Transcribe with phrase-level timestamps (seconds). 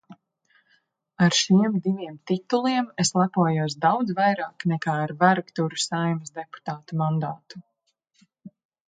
[1.25, 7.63] Ar šiem diviem tituliem es lepojos daudz vairāk nekā ar vergturu Saeimas deputāta mandātu.